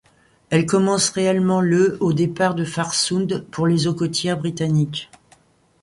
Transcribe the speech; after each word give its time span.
Elle 0.49 0.65
commence 0.65 1.09
réellement 1.09 1.61
le 1.61 1.97
au 2.01 2.11
départ 2.11 2.55
de 2.55 2.65
Farsund 2.65 3.45
pour 3.51 3.67
les 3.67 3.85
eaux 3.85 3.93
côtières 3.93 4.39
britanniques. 4.39 5.11